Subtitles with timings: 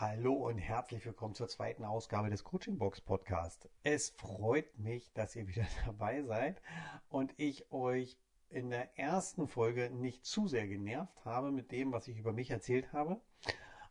[0.00, 3.68] Hallo und herzlich willkommen zur zweiten Ausgabe des Coaching Box Podcast.
[3.82, 6.62] Es freut mich, dass ihr wieder dabei seid
[7.08, 8.16] und ich euch
[8.48, 12.48] in der ersten Folge nicht zu sehr genervt habe mit dem, was ich über mich
[12.52, 13.20] erzählt habe.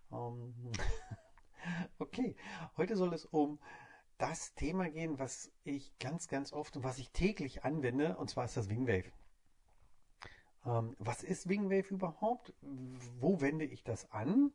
[0.09, 0.71] Ähm,
[1.99, 2.37] okay,
[2.77, 3.59] heute soll es um
[4.17, 8.45] das Thema gehen, was ich ganz, ganz oft und was ich täglich anwende, und zwar
[8.45, 9.11] ist das Wingwave.
[10.65, 12.53] Ähm, was ist Wingwave überhaupt?
[12.61, 14.53] Wo wende ich das an?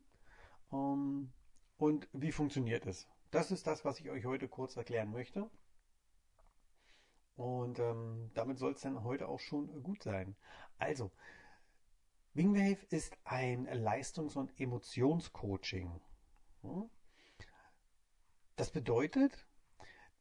[1.77, 3.07] Und wie funktioniert es?
[3.31, 5.49] Das ist das, was ich euch heute kurz erklären möchte.
[7.35, 10.35] Und ähm, damit soll es dann heute auch schon gut sein.
[10.77, 11.11] Also,
[12.33, 15.99] Wingwave ist ein Leistungs- und Emotionscoaching.
[18.55, 19.47] Das bedeutet,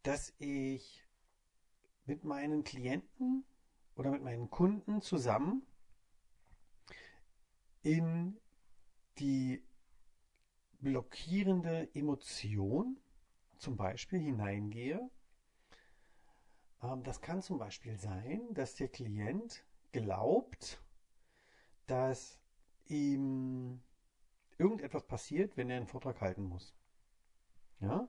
[0.02, 1.07] dass ich
[2.07, 3.45] mit meinen Klienten
[3.95, 5.66] oder mit meinen Kunden zusammen
[7.82, 8.38] in
[9.19, 9.62] die
[10.82, 12.98] blockierende Emotion
[13.56, 15.10] zum Beispiel hineingehe.
[16.82, 20.82] Ähm, das kann zum Beispiel sein, dass der Klient glaubt,
[21.87, 22.40] dass
[22.87, 23.82] ihm
[24.59, 26.74] irgendetwas passiert, wenn er einen Vortrag halten muss.
[27.80, 28.09] Ja?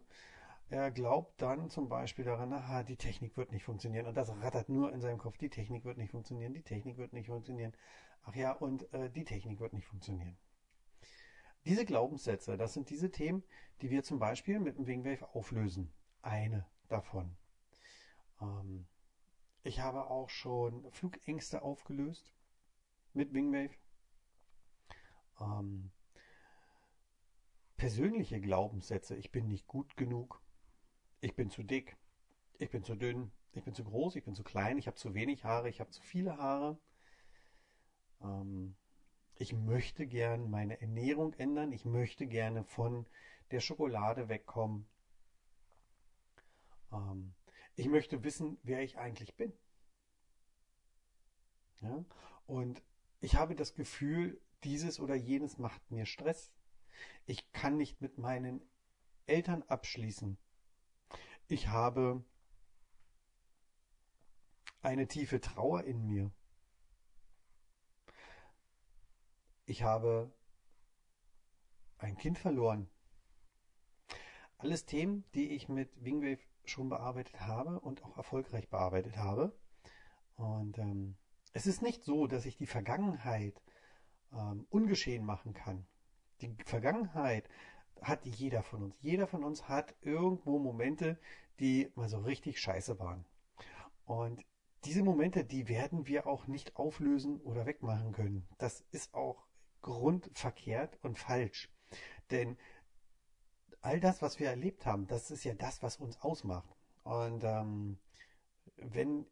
[0.70, 4.08] Er glaubt dann zum Beispiel daran, aha, die Technik wird nicht funktionieren.
[4.08, 7.14] Und das rattert nur in seinem Kopf, die Technik wird nicht funktionieren, die Technik wird
[7.14, 7.73] nicht funktionieren.
[8.23, 10.38] Ach ja, und äh, die Technik wird nicht funktionieren.
[11.66, 13.44] Diese Glaubenssätze, das sind diese Themen,
[13.81, 15.94] die wir zum Beispiel mit dem Wingwave auflösen.
[16.22, 17.36] Eine davon.
[18.42, 18.86] Ähm,
[19.64, 22.33] ich habe auch schon Flugängste aufgelöst
[23.14, 23.73] mit Wingwave.
[25.39, 25.92] Ähm,
[27.77, 30.42] persönliche Glaubenssätze, ich bin nicht gut genug,
[31.22, 31.98] ich bin zu dick,
[32.58, 35.14] ich bin zu dünn, ich bin zu groß, ich bin zu klein, ich habe zu
[35.14, 36.77] wenig Haare, ich habe zu viele Haare.
[38.22, 38.75] Ähm,
[39.36, 43.06] ich möchte gern meine Ernährung ändern, ich möchte gerne von
[43.52, 44.86] der Schokolade wegkommen.
[46.92, 47.34] Ähm,
[47.76, 49.54] ich möchte wissen, wer ich eigentlich bin.
[51.82, 52.05] Ja?
[52.45, 52.82] Und
[53.20, 56.52] ich habe das Gefühl, dieses oder jenes macht mir Stress.
[57.26, 58.61] Ich kann nicht mit meinen
[59.26, 60.38] Eltern abschließen.
[61.48, 62.23] Ich habe
[64.82, 66.32] eine tiefe Trauer in mir.
[69.66, 70.32] Ich habe
[71.98, 72.90] ein Kind verloren.
[74.58, 79.54] Alles Themen, die ich mit Wingwave schon bearbeitet habe und auch erfolgreich bearbeitet habe.
[80.36, 81.16] Und ähm,
[81.54, 83.62] es ist nicht so, dass ich die Vergangenheit
[84.34, 85.86] ähm, ungeschehen machen kann.
[86.42, 87.48] Die Vergangenheit
[88.02, 88.95] hat jeder von uns.
[89.02, 91.18] Jeder von uns hat irgendwo Momente,
[91.60, 93.26] die mal so richtig scheiße waren.
[94.06, 94.45] Und
[94.84, 98.45] diese Momente, die werden wir auch nicht auflösen oder wegmachen können.
[98.58, 99.45] Das ist auch
[99.83, 101.70] grundverkehrt und falsch.
[102.32, 102.58] Denn
[103.82, 106.76] all das, was wir erlebt haben, das ist ja das, was uns ausmacht.
[107.04, 107.99] Und ähm,
[108.77, 109.27] wenn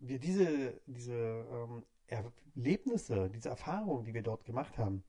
[0.00, 5.04] wir diese, diese ähm, Erlebnisse, diese Erfahrungen, die wir dort gemacht haben,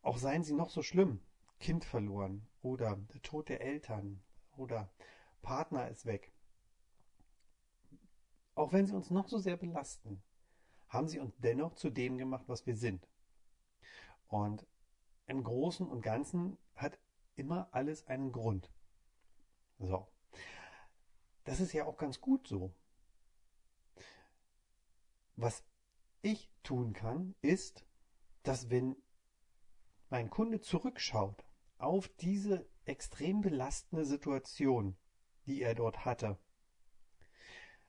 [0.00, 1.20] auch seien sie noch so schlimm,
[1.58, 4.22] Kind verloren oder der Tod der Eltern
[4.56, 4.90] oder
[5.42, 6.32] Partner ist weg,
[8.54, 10.22] auch wenn sie uns noch so sehr belasten,
[10.88, 13.08] haben sie uns dennoch zu dem gemacht, was wir sind.
[14.32, 14.66] Und
[15.26, 16.98] im Großen und Ganzen hat
[17.36, 18.70] immer alles einen Grund.
[19.78, 20.08] So.
[21.44, 22.74] Das ist ja auch ganz gut so.
[25.36, 25.62] Was
[26.22, 27.84] ich tun kann, ist,
[28.42, 28.96] dass wenn
[30.08, 31.44] mein Kunde zurückschaut
[31.76, 34.96] auf diese extrem belastende Situation,
[35.44, 36.38] die er dort hatte,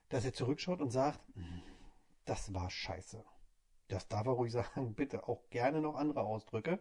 [0.10, 1.22] dass er zurückschaut und sagt,
[2.26, 3.24] das war scheiße.
[3.88, 6.80] Das darf er ruhig sagen, bitte auch gerne noch andere Ausdrücke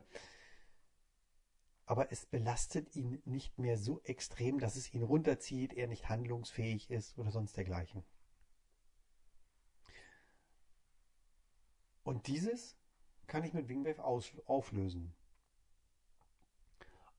[1.93, 6.91] aber es belastet ihn nicht mehr so extrem, dass es ihn runterzieht, er nicht handlungsfähig
[6.91, 8.03] ist oder sonst dergleichen.
[12.03, 12.79] Und dieses
[13.27, 15.15] kann ich mit Wingwave auflösen.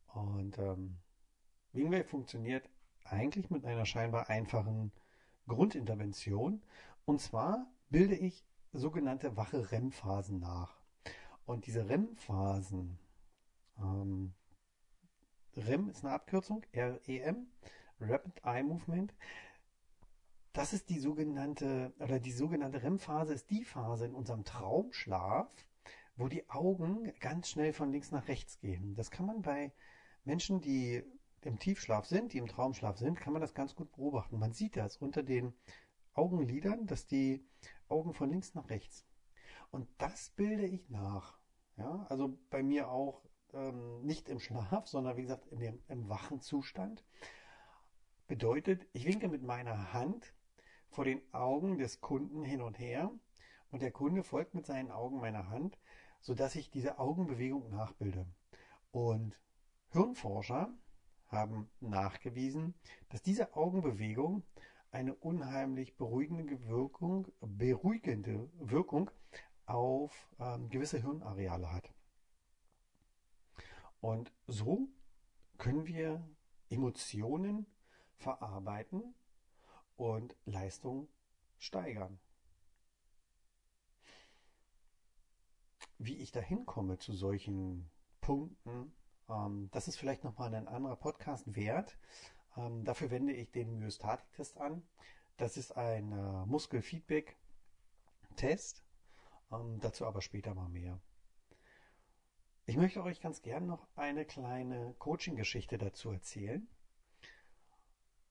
[0.08, 0.98] Und ähm,
[1.72, 2.68] Wingwave funktioniert
[3.04, 4.92] eigentlich mit einer scheinbar einfachen
[5.48, 6.64] Grundintervention.
[7.06, 8.44] Und zwar bilde ich
[8.74, 10.76] sogenannte wache REM-Phasen nach.
[11.46, 12.98] Und diese REM-Phasen
[13.78, 14.34] ähm,
[15.56, 17.48] REM ist eine Abkürzung, REM,
[18.00, 19.14] Rapid Eye Movement.
[20.52, 25.48] Das ist die sogenannte, oder die sogenannte REM-Phase ist die Phase in unserem Traumschlaf,
[26.16, 28.96] wo die Augen ganz schnell von links nach rechts gehen.
[28.96, 29.72] Das kann man bei
[30.26, 31.04] Menschen, die
[31.42, 34.40] im Tiefschlaf sind, die im Traumschlaf sind, kann man das ganz gut beobachten.
[34.40, 35.54] Man sieht das unter den
[36.14, 37.44] Augenlidern, dass die
[37.94, 39.06] Augen von links nach rechts.
[39.70, 41.38] Und das bilde ich nach.
[41.78, 43.24] Ja, also bei mir auch
[43.54, 47.06] ähm, nicht im Schlaf, sondern wie gesagt dem, im wachen Zustand.
[48.28, 50.34] Bedeutet, ich winke mit meiner Hand
[50.90, 53.12] vor den Augen des Kunden hin und her
[53.70, 55.78] und der Kunde folgt mit seinen Augen meiner Hand,
[56.20, 58.26] sodass ich diese Augenbewegung nachbilde.
[58.92, 59.40] Und
[59.92, 60.74] Hirnforscher
[61.28, 62.74] haben nachgewiesen,
[63.10, 64.44] dass diese Augenbewegung
[64.94, 69.10] eine unheimlich beruhigende Wirkung, beruhigende Wirkung
[69.66, 71.92] auf ähm, gewisse Hirnareale hat.
[74.02, 74.88] Und so
[75.58, 76.24] können wir
[76.70, 77.66] Emotionen
[78.18, 79.16] verarbeiten
[79.96, 81.08] und Leistung
[81.58, 82.20] steigern.
[85.98, 87.90] Wie ich dahin komme zu solchen
[88.22, 88.94] Punkten,
[89.28, 91.98] ähm, das ist vielleicht nochmal ein anderer Podcast wert.
[92.58, 94.86] Ähm, dafür wende ich den Myostatik-Test an.
[95.38, 98.84] Das ist ein äh, Muskelfeedback-Test.
[99.52, 101.00] Ähm, dazu aber später mal mehr.
[102.66, 106.68] Ich möchte euch ganz gern noch eine kleine Coaching-Geschichte dazu erzählen.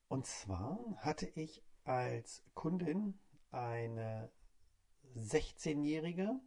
[0.09, 3.19] Und zwar hatte ich als Kundin
[3.51, 4.31] eine
[5.17, 6.41] 16-Jährige,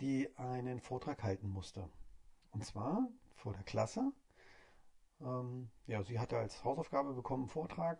[0.00, 1.88] die einen Vortrag halten musste.
[2.50, 4.12] Und zwar vor der Klasse.
[5.20, 7.98] Ähm, ja, sie hatte als Hausaufgabe bekommen einen Vortrag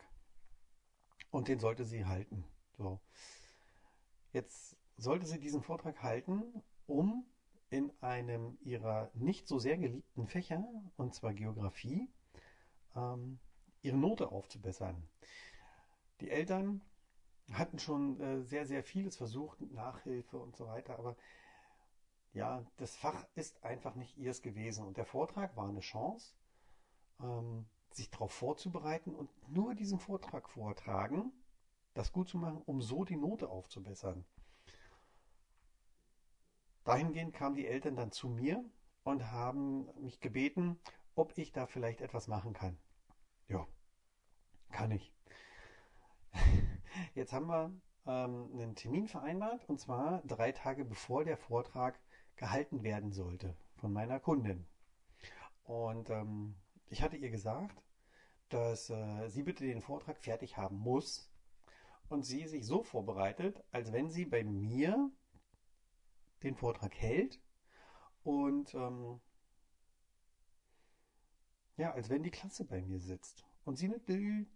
[1.31, 2.45] und den sollte sie halten.
[2.77, 3.01] So.
[4.33, 7.25] Jetzt sollte sie diesen Vortrag halten, um
[7.71, 10.65] in einem ihrer nicht so sehr geliebten Fächer,
[10.97, 12.09] und zwar Geografie,
[12.95, 13.39] ähm,
[13.83, 15.09] ihre Note aufzubessern.
[16.21, 16.81] Die Eltern
[17.51, 21.17] hatten schon äh, sehr, sehr vieles versucht, Nachhilfe und so weiter, aber
[22.33, 24.85] ja, das Fach ist einfach nicht ihrs gewesen.
[24.85, 26.35] Und der Vortrag war eine Chance,
[27.21, 31.33] ähm, sich darauf vorzubereiten und nur diesen Vortrag vortragen,
[31.95, 34.25] das gut zu machen, um so die Note aufzubessern.
[36.85, 38.63] Dahingehend kamen die Eltern dann zu mir
[39.05, 40.79] und haben mich gebeten,
[41.15, 42.77] ob ich da vielleicht etwas machen kann.
[43.49, 43.67] Ja,
[44.71, 45.13] kann ich.
[47.15, 47.73] Jetzt haben wir
[48.07, 51.99] ähm, einen Termin vereinbart und zwar drei Tage bevor der Vortrag
[52.37, 54.67] gehalten werden sollte von meiner Kundin.
[55.65, 56.57] Und ähm,
[56.89, 57.83] ich hatte ihr gesagt,
[58.49, 61.31] dass äh, sie bitte den Vortrag fertig haben muss
[62.09, 65.11] und sie sich so vorbereitet, als wenn sie bei mir
[66.43, 67.41] den Vortrag hält
[68.23, 69.21] und ähm,
[71.77, 73.91] ja, als wenn die Klasse bei mir sitzt und sie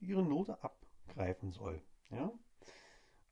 [0.00, 1.82] ihre Note abgreifen soll.
[2.10, 2.32] Ja?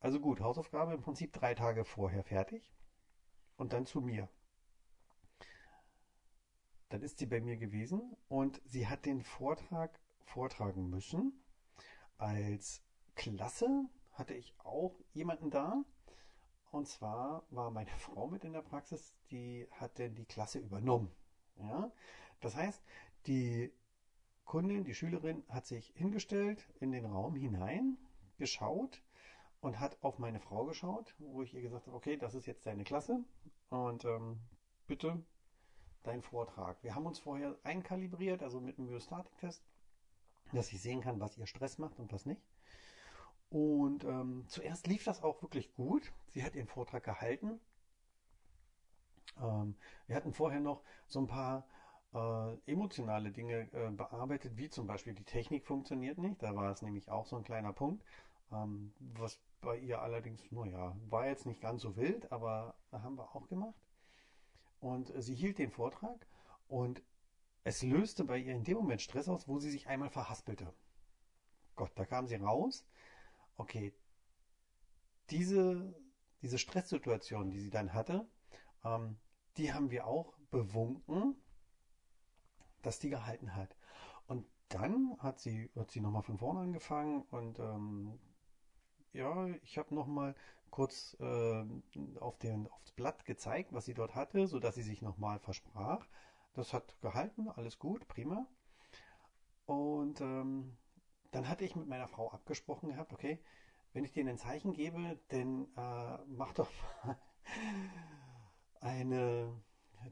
[0.00, 2.72] Also gut, Hausaufgabe im Prinzip drei Tage vorher fertig
[3.56, 4.28] und dann zu mir.
[6.88, 11.32] Dann ist sie bei mir gewesen und sie hat den Vortrag vortragen müssen.
[12.18, 12.82] Als
[13.14, 15.84] Klasse hatte ich auch jemanden da.
[16.70, 21.10] Und zwar war meine Frau mit in der Praxis, die hat denn die Klasse übernommen.
[21.58, 21.90] Ja?
[22.40, 22.82] Das heißt,
[23.26, 23.72] die
[24.44, 27.98] Kundin, die Schülerin hat sich hingestellt in den Raum hinein,
[28.38, 29.02] geschaut
[29.60, 32.66] und hat auf meine Frau geschaut, wo ich ihr gesagt habe, okay, das ist jetzt
[32.66, 33.24] deine Klasse
[33.70, 34.38] und ähm,
[34.86, 35.24] bitte
[36.06, 36.82] dein Vortrag.
[36.82, 39.62] Wir haben uns vorher einkalibriert, also mit einem Myostatik-Test,
[40.52, 42.40] dass ich sehen kann, was ihr Stress macht und was nicht.
[43.50, 46.12] Und ähm, zuerst lief das auch wirklich gut.
[46.32, 47.60] Sie hat ihren Vortrag gehalten.
[49.40, 49.76] Ähm,
[50.06, 51.66] wir hatten vorher noch so ein paar
[52.14, 56.42] äh, emotionale Dinge äh, bearbeitet, wie zum Beispiel die Technik funktioniert nicht.
[56.42, 58.04] Da war es nämlich auch so ein kleiner Punkt,
[58.52, 63.34] ähm, was bei ihr allerdings, naja, war jetzt nicht ganz so wild, aber haben wir
[63.34, 63.74] auch gemacht.
[64.80, 66.26] Und äh, sie hielt den Vortrag
[66.68, 67.02] und
[67.64, 70.72] es löste bei ihr in dem Moment Stress aus, wo sie sich einmal verhaspelte.
[71.74, 72.86] Gott, da kam sie raus.
[73.56, 73.92] Okay,
[75.30, 75.94] diese,
[76.42, 78.28] diese Stresssituation, die sie dann hatte,
[78.84, 79.18] ähm,
[79.56, 81.36] die haben wir auch bewunken
[82.86, 83.76] dass die gehalten hat.
[84.28, 88.18] Und dann hat sie, hat sie nochmal von vorne angefangen und ähm,
[89.16, 90.34] ja, ich habe nochmal
[90.70, 91.64] kurz äh,
[92.20, 96.06] auf den, aufs Blatt gezeigt, was sie dort hatte, sodass sie sich nochmal versprach.
[96.54, 98.46] Das hat gehalten, alles gut, prima.
[99.66, 100.76] Und ähm,
[101.30, 103.42] dann hatte ich mit meiner Frau abgesprochen gehabt, okay,
[103.92, 106.70] wenn ich dir ein Zeichen gebe, dann äh, mach doch
[107.04, 107.18] mal
[108.80, 109.52] eine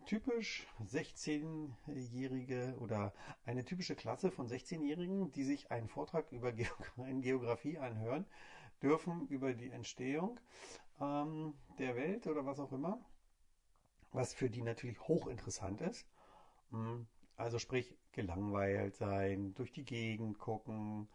[0.07, 3.13] typisch 16-jährige oder
[3.45, 6.53] eine typische Klasse von 16-Jährigen, die sich einen Vortrag über
[6.97, 8.27] Geografie anhören
[8.85, 10.39] dürfen, über die Entstehung
[11.01, 13.01] ähm, der Welt oder was auch immer,
[14.13, 16.07] was für die natürlich hochinteressant ist.
[16.71, 21.09] Hm, also sprich, gelangweilt sein, durch die Gegend gucken,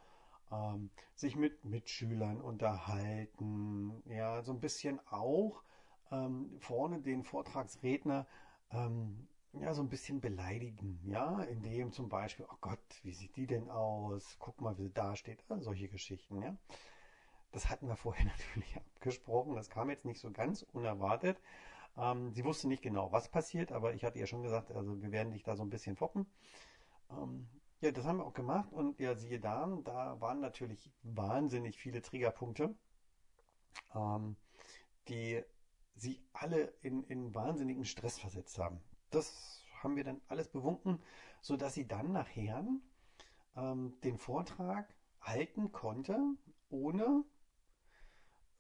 [0.52, 5.64] ähm, sich mit Mitschülern unterhalten, ja, so ein bisschen auch
[6.12, 8.28] ähm, vorne den Vortragsredner
[8.72, 13.48] ähm, ja, so ein bisschen beleidigen, ja, indem zum Beispiel, oh Gott, wie sieht die
[13.48, 14.36] denn aus?
[14.40, 16.56] Guck mal, wie sie da steht, ah, solche Geschichten, ja.
[17.52, 21.40] Das hatten wir vorher natürlich abgesprochen, das kam jetzt nicht so ganz unerwartet.
[21.98, 25.12] Ähm, sie wusste nicht genau, was passiert, aber ich hatte ihr schon gesagt, also wir
[25.12, 26.26] werden dich da so ein bisschen foppen.
[27.12, 27.48] Ähm,
[27.82, 32.02] ja, das haben wir auch gemacht und ja, siehe da, da waren natürlich wahnsinnig viele
[32.02, 32.76] Triggerpunkte,
[33.96, 34.36] ähm,
[35.08, 35.42] die
[35.96, 38.82] sie alle in, in wahnsinnigen Stress versetzt haben.
[39.10, 41.02] Das haben wir dann alles bewunken,
[41.42, 42.66] sodass sie dann nachher
[43.56, 46.20] ähm, den Vortrag halten konnte,
[46.70, 47.24] ohne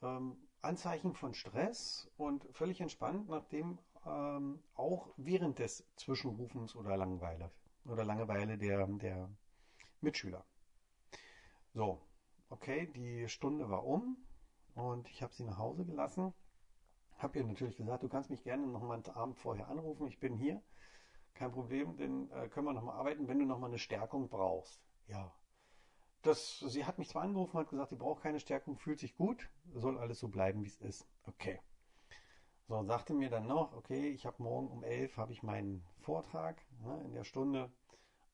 [0.01, 7.51] ähm, Anzeichen von Stress und völlig entspannt, nachdem ähm, auch während des Zwischenrufens oder Langeweile
[7.85, 9.29] oder Langeweile der, der
[10.01, 10.43] Mitschüler.
[11.73, 12.01] So,
[12.49, 14.17] okay, die Stunde war um
[14.75, 16.33] und ich habe sie nach Hause gelassen.
[17.17, 20.07] Habe ihr natürlich gesagt, du kannst mich gerne noch mal einen Abend vorher anrufen.
[20.07, 20.61] Ich bin hier,
[21.33, 24.29] kein Problem, denn äh, können wir noch mal arbeiten, wenn du noch mal eine Stärkung
[24.29, 24.81] brauchst.
[25.07, 25.33] Ja,
[26.21, 29.49] das, sie hat mich zwar angerufen, hat gesagt, sie braucht keine Stärkung, fühlt sich gut,
[29.73, 31.07] soll alles so bleiben, wie es ist.
[31.25, 31.59] Okay.
[32.67, 36.61] So, sagte mir dann noch, okay, ich habe morgen um 11 habe ich meinen Vortrag
[36.83, 37.71] ne, in der Stunde.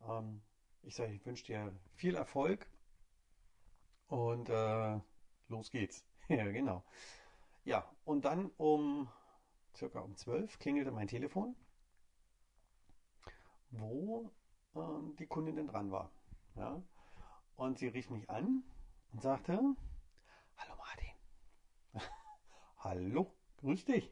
[0.07, 0.41] Ähm,
[0.83, 2.67] ich sage, ich wünsche dir viel Erfolg
[4.07, 4.99] und äh,
[5.47, 6.05] los geht's.
[6.27, 6.83] ja, genau.
[7.63, 9.09] Ja, und dann um
[9.75, 11.55] circa um 12 klingelte mein Telefon,
[13.71, 14.31] wo
[14.75, 16.11] ähm, die Kundin dran war.
[16.55, 16.81] Ja,
[17.57, 18.63] und sie rief mich an
[19.11, 19.53] und sagte,
[20.57, 21.13] Hallo Martin.
[22.79, 24.11] Hallo, grüß dich.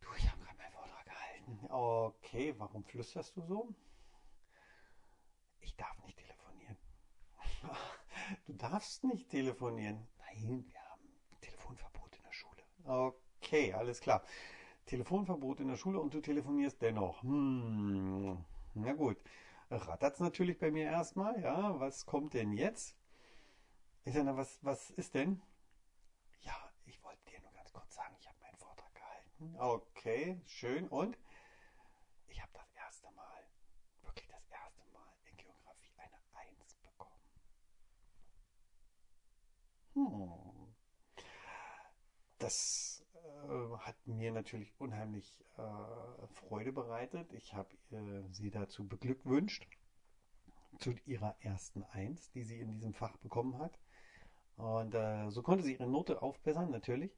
[0.00, 1.66] Du, ich habe gerade meinen Vortrag gehalten.
[1.68, 3.74] Okay, warum flüsterst du so?
[5.60, 6.76] Ich darf nicht telefonieren.
[8.46, 10.06] Du darfst nicht telefonieren.
[10.18, 11.02] Nein, wir haben
[11.40, 12.62] Telefonverbot in der Schule.
[12.84, 14.22] Okay, alles klar.
[14.86, 17.22] Telefonverbot in der Schule und du telefonierst dennoch.
[17.22, 18.42] Hm,
[18.74, 19.18] na gut
[19.72, 21.40] rattert es natürlich bei mir erstmal.
[21.40, 22.96] Ja, was kommt denn jetzt?
[24.04, 25.40] Ich sage, was, was ist denn?
[26.40, 29.56] Ja, ich wollte dir nur ganz kurz sagen, ich habe meinen Vortrag gehalten.
[29.58, 30.88] Okay, schön.
[30.88, 31.16] Und
[32.28, 33.44] ich habe das erste Mal,
[34.02, 37.22] wirklich das erste Mal in Geografie eine Eins bekommen.
[39.94, 40.74] Hm.
[42.38, 42.91] Das
[43.80, 47.32] hat mir natürlich unheimlich äh, Freude bereitet.
[47.32, 49.66] Ich habe äh, sie dazu beglückwünscht
[50.78, 53.78] zu ihrer ersten Eins, die sie in diesem Fach bekommen hat.
[54.56, 57.12] Und äh, so konnte sie ihre Note aufbessern, natürlich.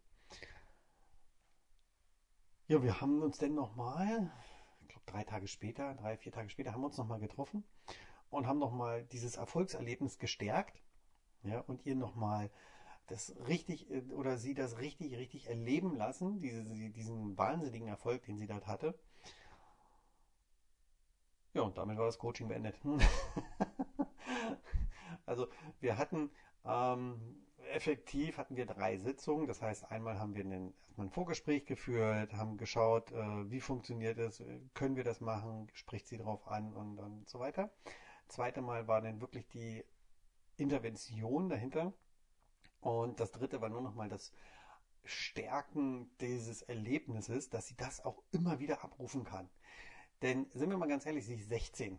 [2.66, 4.32] Ja, wir haben uns dann nochmal,
[4.80, 7.64] ich glaube drei Tage später, drei, vier Tage später, haben wir uns nochmal getroffen
[8.30, 10.82] und haben nochmal dieses Erfolgserlebnis gestärkt.
[11.42, 12.50] Ja, und ihr nochmal
[13.06, 18.38] das richtig äh, oder sie das richtig, richtig erleben lassen, diese, diesen wahnsinnigen Erfolg, den
[18.38, 18.98] sie dort hatte.
[21.52, 22.76] Ja, und damit war das Coaching beendet.
[25.26, 25.46] also
[25.80, 26.30] wir hatten
[26.64, 29.46] ähm, effektiv hatten wir drei Sitzungen.
[29.46, 34.18] Das heißt, einmal haben wir einen, erstmal ein Vorgespräch geführt, haben geschaut, äh, wie funktioniert
[34.18, 34.42] es,
[34.74, 37.70] können wir das machen, spricht sie darauf an und, und so weiter.
[38.28, 39.84] Zweite Mal war dann wirklich die
[40.56, 41.92] Intervention dahinter.
[42.84, 44.30] Und das dritte war nur noch mal das
[45.04, 49.48] Stärken dieses Erlebnisses, dass sie das auch immer wieder abrufen kann.
[50.20, 51.98] Denn sind wir mal ganz ehrlich, sie ist 16.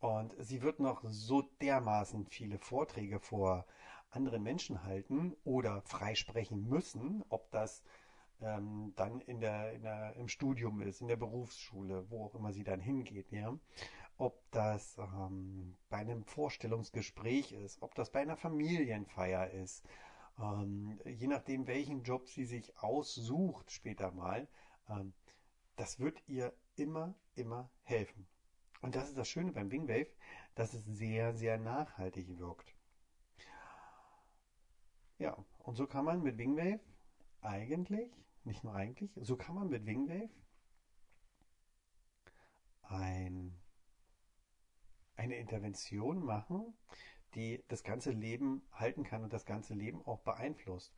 [0.00, 3.64] Und sie wird noch so dermaßen viele Vorträge vor
[4.10, 7.84] anderen Menschen halten oder freisprechen müssen, ob das
[8.40, 12.52] ähm, dann in der, in der, im Studium ist, in der Berufsschule, wo auch immer
[12.52, 13.56] sie dann hingeht, ja
[14.16, 19.84] ob das ähm, bei einem Vorstellungsgespräch ist, ob das bei einer Familienfeier ist,
[20.38, 24.48] ähm, je nachdem, welchen Job sie sich aussucht später mal,
[24.88, 25.12] ähm,
[25.76, 28.26] das wird ihr immer, immer helfen.
[28.80, 30.08] Und das ist das Schöne beim Wingwave,
[30.54, 32.74] dass es sehr, sehr nachhaltig wirkt.
[35.18, 36.80] Ja, und so kann man mit Wingwave
[37.40, 38.12] eigentlich,
[38.46, 40.30] nicht nur eigentlich, so kann man mit Wingwave
[42.82, 43.58] ein
[45.16, 46.74] eine Intervention machen,
[47.34, 50.94] die das ganze Leben halten kann und das ganze Leben auch beeinflusst.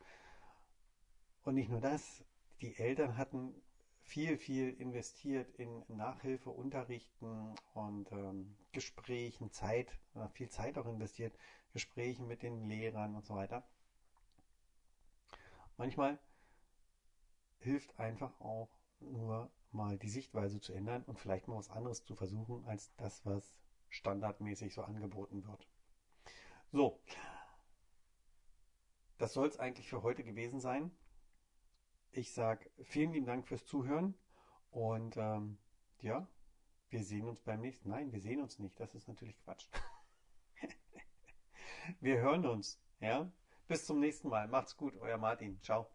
[1.43, 2.23] Und nicht nur das,
[2.61, 3.53] die Eltern hatten
[4.01, 11.37] viel, viel investiert in Nachhilfe, Unterrichten und ähm, Gesprächen, Zeit, äh, viel Zeit auch investiert,
[11.73, 13.67] Gesprächen mit den Lehrern und so weiter.
[15.77, 16.17] Manchmal
[17.59, 22.15] hilft einfach auch nur mal die Sichtweise zu ändern und vielleicht mal was anderes zu
[22.15, 23.53] versuchen als das, was
[23.89, 25.67] standardmäßig so angeboten wird.
[26.71, 27.01] So,
[29.17, 30.91] das soll es eigentlich für heute gewesen sein.
[32.11, 34.15] Ich sage vielen lieben Dank fürs Zuhören
[34.71, 35.57] Und ähm,
[36.01, 36.27] ja,
[36.89, 37.89] wir sehen uns beim nächsten.
[37.89, 38.79] Nein, wir sehen uns nicht.
[38.79, 39.67] Das ist natürlich Quatsch.
[41.99, 42.79] wir hören uns.
[42.99, 43.31] Ja,
[43.67, 44.47] bis zum nächsten Mal.
[44.47, 45.59] Macht's gut, euer Martin.
[45.61, 45.89] Ciao.